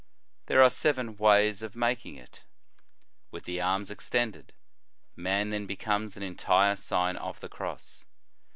There 0.47 0.63
are 0.63 0.71
seven 0.71 1.15
ways 1.15 1.61
of 1.61 1.75
making 1.75 2.15
it: 2.15 2.43
With 3.29 3.43
the 3.43 3.61
arms 3.61 3.91
extended: 3.91 4.51
man 5.15 5.51
then 5.51 5.67
becomes 5.67 6.17
an 6.17 6.23
entire 6.23 6.75
Sign 6.75 7.17
of 7.17 7.39
the 7.39 7.47
Cross. 7.49 8.05